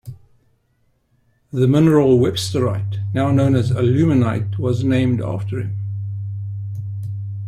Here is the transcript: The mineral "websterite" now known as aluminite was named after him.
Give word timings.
The 1.53 1.67
mineral 1.67 2.17
"websterite" 2.17 3.03
now 3.13 3.29
known 3.29 3.53
as 3.55 3.69
aluminite 3.69 4.57
was 4.57 4.83
named 4.83 5.21
after 5.21 5.61
him. 5.61 5.77